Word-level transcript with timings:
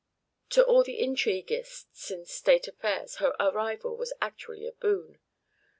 To 0.49 0.63
all 0.65 0.83
the 0.83 0.99
intriguists 0.99 2.09
in 2.09 2.25
state 2.25 2.67
affairs 2.67 3.17
her 3.17 3.35
arrival 3.39 3.95
was 3.95 4.13
actually 4.19 4.65
a 4.65 4.71
boon. 4.71 5.19